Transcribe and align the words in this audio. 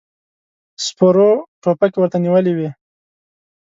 سپرو 0.85 1.31
ټوپکې 1.61 1.97
ورته 1.99 2.17
نيولې 2.25 2.53
وې. 2.57 2.69